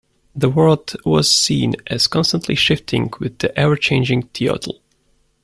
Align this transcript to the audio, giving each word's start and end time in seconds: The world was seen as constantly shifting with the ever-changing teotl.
The 0.35 0.49
world 0.49 0.95
was 1.05 1.31
seen 1.31 1.75
as 1.85 2.07
constantly 2.07 2.55
shifting 2.55 3.11
with 3.19 3.37
the 3.37 3.55
ever-changing 3.55 4.29
teotl. 4.29 4.79